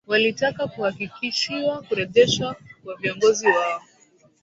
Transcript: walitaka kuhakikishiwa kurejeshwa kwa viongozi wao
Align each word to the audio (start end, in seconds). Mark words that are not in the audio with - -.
walitaka 0.07 0.67
kuhakikishiwa 0.67 1.81
kurejeshwa 1.81 2.55
kwa 2.83 2.95
viongozi 2.95 3.47
wao 3.47 3.81